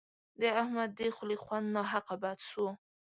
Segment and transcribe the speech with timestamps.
[0.39, 2.65] د احمد د خولې خوند ناحق بد سو.